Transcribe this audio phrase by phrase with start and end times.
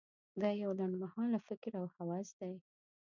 [0.41, 2.53] دا یو لنډ مهاله فکر او هوس دی.